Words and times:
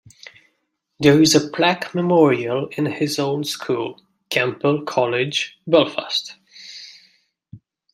There 0.99 1.21
is 1.21 1.35
a 1.35 1.47
plaque 1.51 1.93
memorial 1.93 2.69
in 2.75 2.87
his 2.87 3.19
old 3.19 3.45
school, 3.45 4.01
Campbell 4.31 4.81
College, 4.83 5.59
Belfast. 5.67 6.37